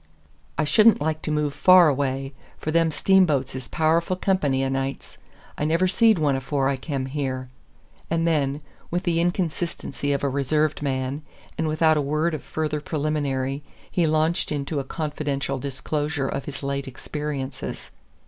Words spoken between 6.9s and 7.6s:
here,"